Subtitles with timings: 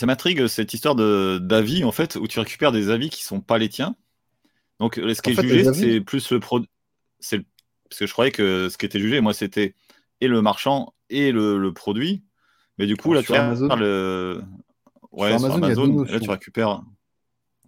[0.00, 3.42] ça m'intrigue cette histoire de d'avis en fait où tu récupères des avis qui sont
[3.42, 3.96] pas les tiens.
[4.78, 6.70] Donc ce qui est jugé, c'est plus le produit.
[7.18, 7.44] C'est
[7.90, 9.74] parce que je croyais que ce qui était jugé, moi, c'était
[10.22, 12.24] et le marchand et le, produit.
[12.78, 14.40] Mais du coup, là, tu Amazon, le...
[15.12, 16.82] ouais, sur Amazon, là, tu récupères.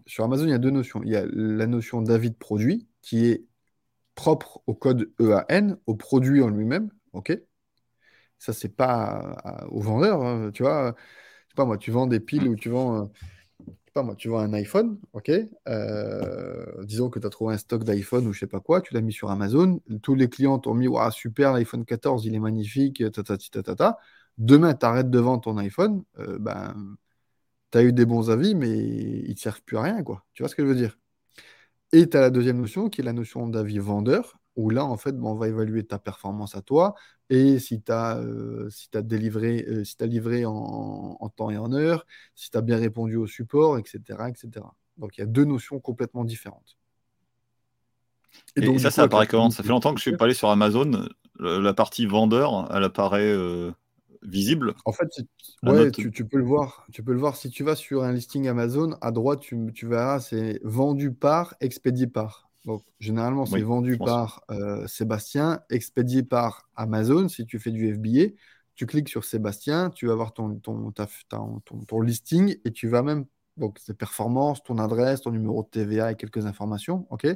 [0.07, 1.03] Sur Amazon, il y a deux notions.
[1.05, 3.45] Il y a la notion d'avis de produit qui est
[4.14, 6.89] propre au code EAN, au produit en lui-même.
[7.12, 7.39] OK?
[8.39, 10.23] Ça, c'est pas au vendeur.
[10.23, 10.95] Hein, tu vois,
[11.55, 13.03] pas moi, tu vends des piles ou tu vends.
[13.03, 13.07] Euh,
[13.93, 15.31] pas moi, tu vends un iPhone, ok
[15.68, 18.94] euh, Disons que tu as trouvé un stock d'iPhone ou je sais pas quoi, tu
[18.94, 22.39] l'as mis sur Amazon, tous les clients t'ont mis Waouh, super, l'iPhone 14, il est
[22.41, 23.99] magnifique, ta, ta, ta, ta,
[24.39, 26.75] Demain, tu arrêtes de vendre ton iPhone, euh, ben,
[27.71, 30.25] tu as eu des bons avis, mais ils ne servent plus à rien, quoi.
[30.32, 30.99] Tu vois ce que je veux dire?
[31.93, 34.97] Et tu as la deuxième notion qui est la notion d'avis vendeur où là, en
[34.97, 36.95] fait, on va évaluer ta performance à toi
[37.31, 41.56] et si tu as, euh, si as délivré, euh, si as livré en, temps et
[41.56, 44.67] en heure, si tu as bien répondu au support, etc., etc.
[44.98, 46.77] Donc, il y a deux notions complètement différentes.
[48.56, 50.50] Et, donc, ça, ça apparaît comment Ça fait longtemps que je suis pas allé sur
[50.50, 51.09] Amazon.
[51.39, 53.72] La partie vendeur, elle apparaît euh,
[54.22, 54.75] visible.
[54.84, 55.09] En fait,
[55.62, 56.87] ouais, tu, peux le voir.
[56.92, 58.97] Tu peux le voir si tu vas sur un listing Amazon.
[59.00, 62.52] À droite, tu, tu verras, c'est vendu par, expédié par.
[62.64, 67.28] Donc, généralement, c'est vendu par euh, Sébastien, expédié par Amazon.
[67.28, 68.34] Si tu fais du FBA,
[68.74, 73.27] tu cliques sur Sébastien, tu vas voir ton, ton, ton, listing et tu vas même,
[73.56, 77.06] donc, ses performances, ton adresse, ton numéro de TVA et quelques informations.
[77.10, 77.27] OK?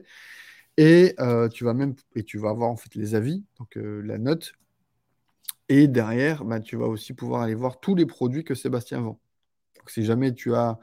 [0.76, 4.02] Et euh, tu vas même et tu vas avoir en fait les avis, donc euh,
[4.02, 4.52] la note.
[5.68, 9.18] Et derrière, bah, tu vas aussi pouvoir aller voir tous les produits que Sébastien vend.
[9.76, 10.78] Donc, si jamais tu as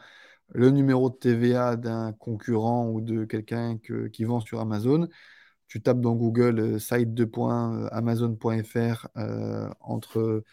[0.49, 5.07] le numéro de TVA d'un concurrent ou de quelqu'un qui vend sur Amazon.
[5.67, 10.43] Tu tapes dans Google euh, site de euh, amazon.fr euh, entre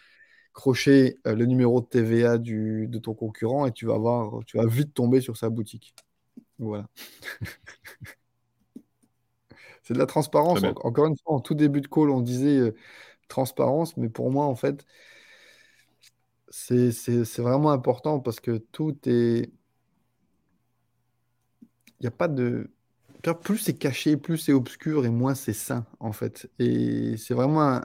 [0.53, 4.93] crochet le numéro de TVA de ton concurrent et tu vas voir, tu vas vite
[4.93, 5.93] tomber sur sa boutique.
[6.57, 6.87] Voilà.
[9.83, 10.63] C'est de la transparence.
[10.63, 12.73] encore une fois, en tout début de call, on disait
[13.27, 14.85] transparence, mais pour moi, en fait,
[16.49, 16.91] c'est
[17.37, 19.51] vraiment important parce que tout est
[22.01, 22.69] n'y a pas de.
[23.43, 26.49] Plus c'est caché, plus c'est obscur et moins c'est sain, en fait.
[26.57, 27.81] Et c'est vraiment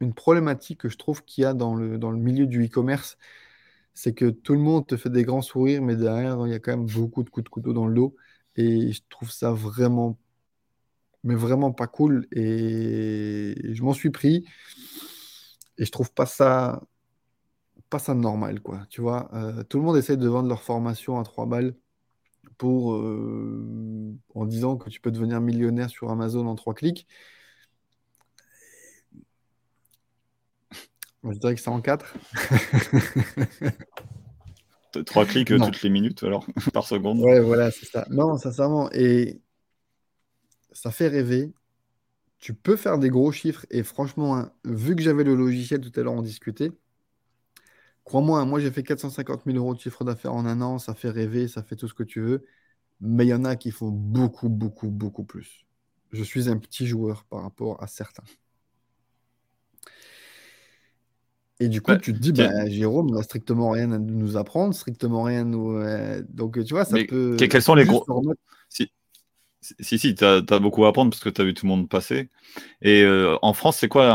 [0.00, 3.18] une problématique que je trouve qu'il y a dans le, dans le milieu du e-commerce.
[3.94, 6.60] C'est que tout le monde te fait des grands sourires, mais derrière, il y a
[6.60, 8.16] quand même beaucoup de coups de couteau dans le dos.
[8.56, 10.18] Et je trouve ça vraiment,
[11.24, 12.26] mais vraiment pas cool.
[12.32, 14.44] Et je m'en suis pris.
[15.78, 16.82] Et je trouve pas ça,
[17.90, 18.86] pas ça normal, quoi.
[18.90, 21.74] Tu vois, euh, tout le monde essaie de vendre leur formation à trois balles
[22.58, 27.06] pour, euh, en disant que tu peux devenir millionnaire sur Amazon en trois clics.
[31.32, 32.14] je dirais que c'est en quatre.
[35.06, 37.18] Trois clics euh, toutes les minutes, alors, par seconde.
[37.18, 38.06] Ouais, voilà, c'est ça.
[38.10, 39.40] Non, sincèrement, et
[40.72, 41.52] ça fait rêver.
[42.38, 45.98] Tu peux faire des gros chiffres, et franchement, hein, vu que j'avais le logiciel tout
[45.98, 46.70] à l'heure, on discutait.
[48.04, 51.10] Crois-moi, moi j'ai fait 450 000 euros de chiffre d'affaires en un an, ça fait
[51.10, 52.44] rêver, ça fait tout ce que tu veux,
[53.00, 55.64] mais il y en a qui font beaucoup, beaucoup, beaucoup plus.
[56.12, 58.24] Je suis un petit joueur par rapport à certains.
[61.60, 65.22] Et du coup, tu te dis, bah, Jérôme n'a strictement rien à nous apprendre, strictement
[65.22, 65.76] rien nous.
[65.76, 67.36] Euh, donc, tu vois, ça peut.
[67.38, 68.04] Quels sont les gros.
[68.68, 68.90] Si,
[69.80, 71.88] si, si tu as, beaucoup à apprendre parce que tu as vu tout le monde
[71.88, 72.28] passer.
[72.82, 74.12] Et euh, en France, c'est quoi